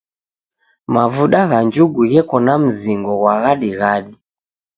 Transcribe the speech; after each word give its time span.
Mavuda 0.93 1.39
gha 1.49 1.59
njugu 1.67 2.01
gheko 2.11 2.35
na 2.45 2.53
mzingo 2.63 3.11
ghwa 3.19 3.35
ghadighadi. 3.43 4.13